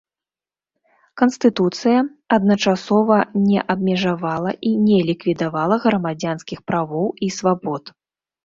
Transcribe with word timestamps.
Канстытуцыя, 1.21 1.99
адначасова, 2.37 3.17
не 3.49 3.59
абмежавала 3.75 4.51
і 4.71 4.75
не 4.89 4.97
ліквідавала 5.11 5.75
грамадзянскіх 5.87 6.59
правоў 6.73 7.07
і 7.29 7.35
свабод. 7.39 7.83